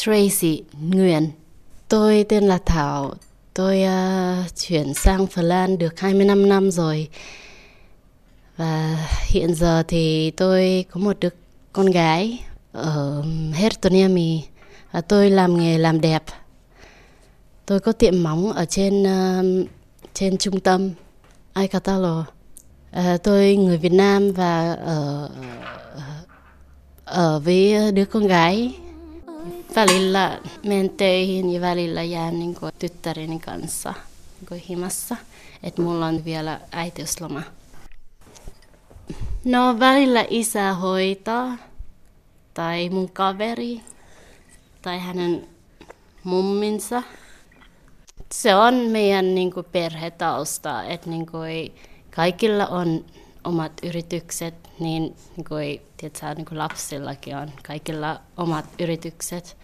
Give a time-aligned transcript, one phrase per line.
[0.00, 1.30] Tracy Nguyễn,
[1.88, 3.14] Tôi tên là Thảo.
[3.54, 7.08] Tôi uh, chuyển sang Phần Lan được 25 năm rồi.
[8.56, 11.28] Và hiện giờ thì tôi có một đứa
[11.72, 14.42] con gái ở Hertoniemi
[14.92, 16.22] và tôi làm nghề làm đẹp.
[17.66, 19.68] Tôi có tiệm móng ở trên uh,
[20.14, 20.90] trên trung tâm
[21.52, 22.20] Aikatalo.
[22.20, 22.26] Uh,
[22.92, 25.30] ờ, tôi người Việt Nam và ở
[27.04, 28.74] ở với đứa con gái
[29.74, 33.94] välillä menen töihin ja välillä jään niin kuin tyttäreni kanssa
[34.40, 35.16] niin kuin himassa.
[35.62, 37.42] Että mulla on vielä äitiysloma.
[39.44, 41.56] No välillä isä hoitaa,
[42.54, 43.80] tai mun kaveri,
[44.82, 45.48] tai hänen
[46.24, 47.02] mumminsa.
[48.32, 51.74] Se on meidän niin kuin, perhetausta, että niin kuin,
[52.14, 53.04] kaikilla on
[53.44, 59.56] omat yritykset, niin, niin kuin, tiedätkö, niin kuin lapsillakin on kaikilla omat yritykset.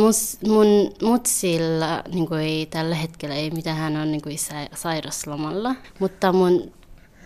[0.00, 0.66] Mus, mun
[1.02, 4.36] mutsilla niin kuin ei tällä hetkellä ei mitään, hän on niin kuin
[4.74, 6.72] sairaslomalla, mutta mun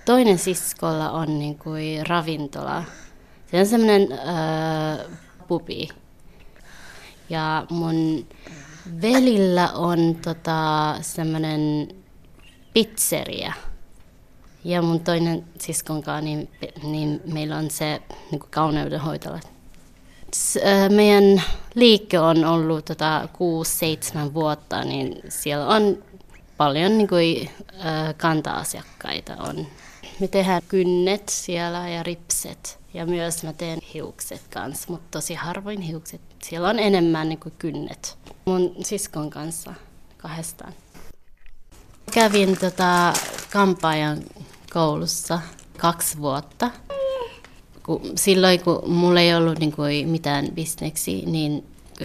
[0.05, 2.85] toinen siskolla on niin kuin ravintola.
[3.51, 5.13] Se on semmoinen uh,
[5.49, 5.89] pubi.
[7.31, 8.27] Ja mun
[9.03, 11.89] velillä on tota, semmoinen
[12.75, 13.53] pizzeria.
[14.65, 16.51] Ja mun toinen siskonkaan, niin,
[16.83, 19.41] niin meillä on se niin kauneudenhoitola.
[20.89, 21.43] Meidän
[21.75, 23.29] liike on ollut tota,
[24.29, 26.05] 6-7 vuotta, niin siellä on
[26.57, 27.51] paljon niin kuin,
[28.17, 29.37] kanta-asiakkaita.
[29.37, 29.67] On.
[30.21, 32.79] Me tehdään kynnet siellä ja ripset.
[32.95, 36.21] Ja myös mä teen hiukset kanssa, mutta tosi harvoin hiukset.
[36.43, 38.19] Siellä on enemmän niin kuin kynnet.
[38.45, 39.75] Mun siskon kanssa
[40.17, 40.73] kahdestaan.
[42.13, 43.13] Kävin tota,
[43.53, 44.19] kampaajan
[44.73, 45.41] koulussa
[45.79, 46.71] kaksi vuotta.
[47.83, 51.65] Kun, silloin kun mulla ei ollut niin kuin, mitään bisneksiä, niin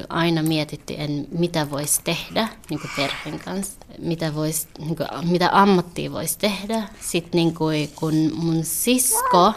[0.10, 6.12] aina mietittiin, mitä voisi tehdä niin kuin perheen kanssa, mitä, vois, niin kuin, mitä ammattia
[6.12, 6.84] voisi tehdä.
[7.02, 9.54] Sitten niin kuin, kun mun sisko,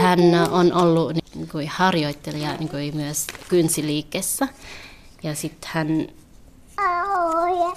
[0.00, 0.20] hän
[0.50, 4.48] on ollut niin kuin, harjoittelija niin kuin, myös kynsiliikkeessä.
[5.22, 6.08] Ja sitten hän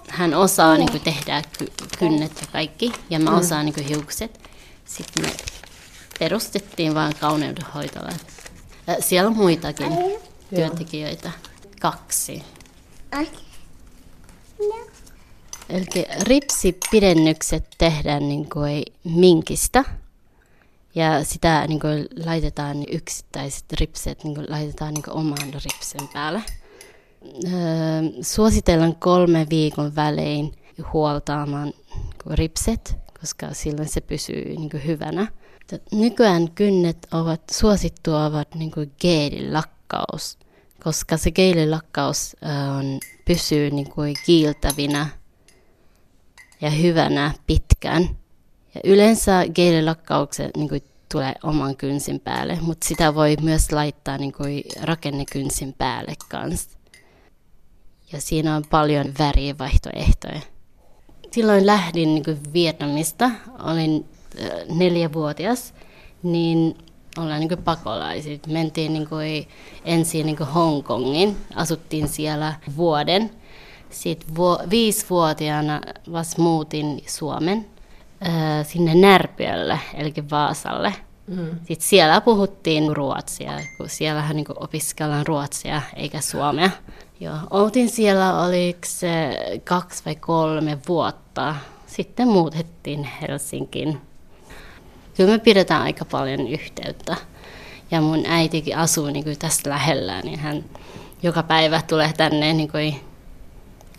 [0.08, 4.40] hän osaa niin kuin, tehdä ky- kynnet ja kaikki, ja mä osaan niin kuin, hiukset.
[4.86, 5.32] Sitten me
[6.22, 8.10] perustettiin vain kauneudenhoitola.
[9.00, 9.94] Siellä on muitakin
[10.56, 11.32] työntekijöitä,
[11.82, 12.44] kaksi.
[15.70, 19.84] Eli ripsipidennykset tehdään niin kuin minkistä.
[20.96, 26.42] Ja sitä niin kuin laitetaan yksittäiset ripset, niin kuin laitetaan niin kuin oman ripsen päälle
[28.22, 30.56] suositellaan kolme viikon välein
[30.94, 31.74] huoltaamaan
[32.30, 35.28] ripset, koska silloin se pysyy niin kuin hyvänä.
[35.92, 40.38] Nykyään kynnet ovat suosittua ovat niin kuin geelilakkaus,
[40.84, 42.36] koska se geelilakkaus
[42.78, 45.08] on, pysyy niin kuin kiiltävinä
[46.62, 48.10] ja hyvänä pitkään.
[48.76, 54.34] Ja yleensä geelilakkaukset niin kuin tulee oman kynsin päälle, mutta sitä voi myös laittaa niin
[54.34, 56.78] kuin rakennekynsin päälle kanssa
[58.12, 60.42] ja siinä on paljon värivaihtoehtoja.
[61.32, 63.32] Silloin lähdin niin kuin Vietnamista,
[63.64, 64.06] olin
[64.42, 65.74] äh, neljävuotias,
[66.24, 66.78] niin
[67.18, 68.48] ollaan niin kuin pakolaiset.
[68.48, 69.48] Mentiin niin kuin
[69.86, 73.32] ensin niin kuin Hongkongin, asuttiin siellä vuoden.
[73.90, 75.82] Sitten vu- viisivuotiaana
[76.12, 77.66] vasta muutin Suomen
[78.28, 80.94] äh, sinne Närpiölle, eli Vaasalle.
[81.28, 81.50] Mm.
[81.58, 86.70] Sitten siellä puhuttiin ruotsia, kun siellähän niin opiskellaan ruotsia eikä suomea.
[87.20, 91.21] Joo, oltiin siellä, oliko se kaksi vai kolme vuotta.
[91.88, 94.02] Sitten muutettiin Helsinkiin.
[95.18, 97.16] Kyllä me pidetään aika paljon yhteyttä.
[97.92, 100.66] Ja mun äitikin asuu niin kuin tässä lähellä, niin hän
[101.24, 102.96] joka päivä tulee tänne niin kuin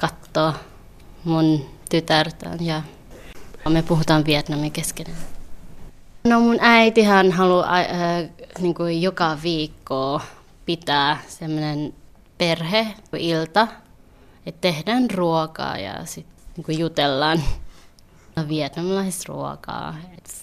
[0.01, 0.53] kattoo
[1.25, 2.83] mun tytärtä ja
[3.69, 5.17] me puhutaan Vietnamin keskenään.
[6.25, 7.87] No mun äitihän haluaa äh,
[8.61, 10.21] niin kuin joka viikko
[10.67, 11.95] pitää semmoinen
[12.39, 13.69] perheilta,
[14.47, 17.43] että tehdään ruokaa ja sitten niin jutellaan
[18.37, 19.97] no, vietnamilaisruokaa,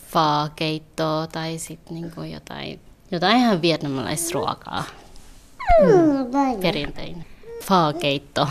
[0.07, 2.79] faakeittoa tai sitten niin jotain,
[3.11, 4.83] jotain ihan vietnamilaisruokaa.
[5.81, 7.25] Mm, perinteinen.
[7.63, 8.47] Faakeitto.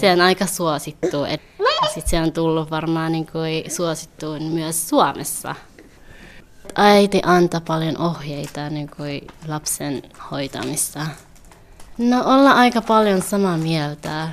[0.00, 1.24] Se on aika suosittu.
[1.24, 1.40] Et,
[1.94, 5.54] sit se on tullut varmaan niin kuin suosittuun myös Suomessa.
[6.74, 11.06] Äiti antaa paljon ohjeita niin kuin lapsen hoitamista.
[11.98, 14.28] No ollaan aika paljon samaa mieltä,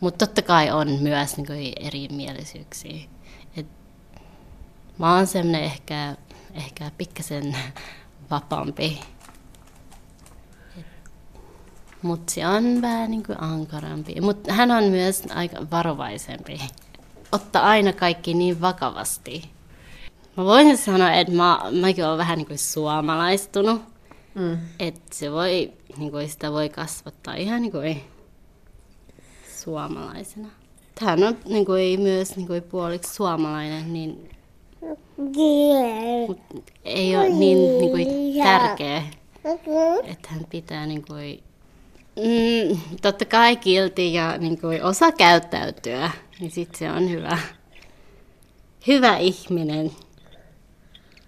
[0.00, 3.08] mutta totta kai on myös niin kuin erimielisyyksiä.
[3.56, 3.66] Et
[4.98, 6.16] mä oon semmoinen ehkä,
[6.54, 7.56] ehkä pikkasen
[8.30, 9.00] vapaampi.
[12.02, 14.20] Mutta se on vähän niin kuin ankarampi.
[14.20, 16.60] Mutta hän on myös aika varovaisempi.
[17.32, 19.50] Ottaa aina kaikki niin vakavasti.
[20.36, 23.82] Mä voisin sanoa, että mä, mäkin olen vähän niin kuin suomalaistunut.
[24.34, 24.58] Mm.
[24.78, 28.04] Että se voi, niin kuin sitä voi kasvattaa ihan niin kuin
[29.66, 30.48] suomalaisena.
[31.00, 34.30] Hän on niin kuin, myös niin kuin puoliksi suomalainen, niin
[35.16, 36.40] Mut
[36.84, 38.08] ei ole niin, niin kuin,
[38.44, 39.02] tärkeä,
[40.04, 41.42] että hän pitää niin kuin,
[42.16, 46.10] mm, totta kai kilti ja niin kuin, osa käyttäytyä,
[46.40, 47.38] niin sitten se on hyvä,
[48.86, 49.90] hyvä ihminen.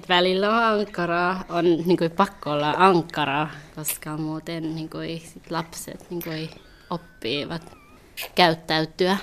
[0.08, 6.10] Välillä on ankaraa, on niin kuin, pakko olla ankaraa, koska muuten niin kuin, sit lapset
[6.10, 6.50] niin kuin,
[6.90, 7.78] oppivat
[8.34, 9.16] käyttäytyä.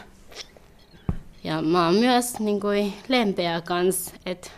[1.44, 4.52] Ja mä oon myös niin kuin, lempeä kans, että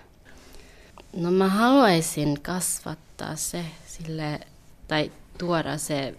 [1.15, 4.39] no mä haluaisin kasvattaa se sille,
[4.87, 6.15] tai tuoda se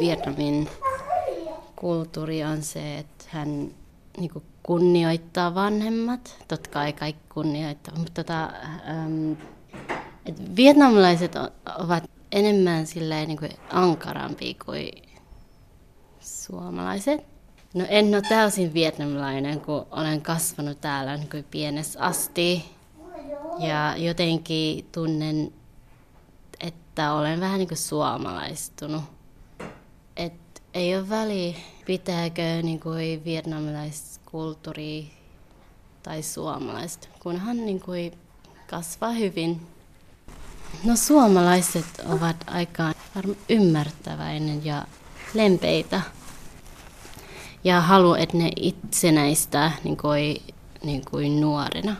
[0.00, 0.68] Vietnamin
[1.76, 3.70] kulttuuri on se, että hän
[4.18, 6.36] niin kuin, kunnioittaa vanhemmat.
[6.48, 8.52] Totta kai kaikki kunnioittaa, mutta tota,
[8.88, 9.32] ähm,
[10.26, 11.32] et vietnamilaiset
[11.78, 14.90] ovat enemmän silleen, niin kuin ankarampia kuin
[16.20, 17.37] suomalaiset.
[17.74, 22.64] No en ole täysin vietnamilainen, kun olen kasvanut täällä niin kuin pienestä asti.
[23.58, 25.52] Ja jotenkin tunnen,
[26.60, 29.02] että olen vähän niin kuin suomalaistunut.
[30.16, 31.54] Et ei ole väliä,
[31.86, 35.10] pitääkö niin kuin vietnamilaiskulttuuri
[36.02, 38.12] tai suomalaista, kunhan niin kuin
[38.70, 39.66] kasvaa hyvin.
[40.84, 42.92] No suomalaiset ovat aika
[43.48, 44.86] ymmärtäväinen ja
[45.34, 46.00] lempeitä
[47.64, 50.42] ja haluan, että ne itsenäistä niin kuin,
[50.84, 51.96] niin kuin nuorena.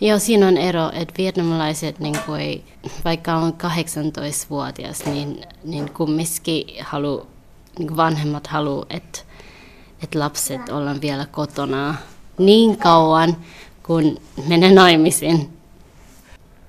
[0.00, 2.64] Ja siinä on ero, että vietnamilaiset, niin kuin,
[3.04, 7.26] vaikka on 18-vuotias, niin, niin kumminkin halu,
[7.78, 9.18] niin vanhemmat haluaa, että,
[10.02, 11.94] että lapset ollaan vielä kotona
[12.38, 13.36] niin kauan,
[13.82, 15.57] kun menee naimisiin.